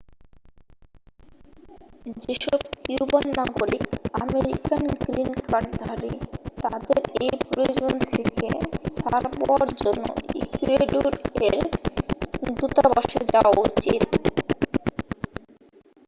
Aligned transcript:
যেসব 2.23 2.59
কিউবান 2.77 3.25
নাগরিক 3.39 3.85
American 4.21 4.83
green 5.01 5.29
কার্ডধারী 5.45 6.13
তাদের 6.63 6.97
এই 7.19 7.33
প্রয়োজন 7.45 7.93
থেকে 8.09 8.47
ছাড় 8.95 9.25
পাওয়ার 9.39 9.69
জন্য 9.81 10.05
ইকুয়েডর-এর 10.41 11.55
দূতাবাসে 12.51 13.19
যাওয়া 13.33 13.51
উচিত 13.65 14.03